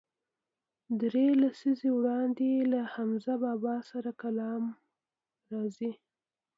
[1.01, 4.63] درې لسیزې وړاندې یې له حمزه بابا سره کلام
[5.51, 5.91] راځي.